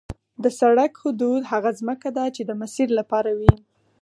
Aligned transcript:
د 0.43 0.45
سړک 0.59 0.91
حدود 1.03 1.41
هغه 1.51 1.71
ځمکه 1.79 2.09
ده 2.17 2.25
چې 2.35 2.41
د 2.45 2.51
مسیر 2.61 2.87
لپاره 2.99 3.29
وي 3.39 3.53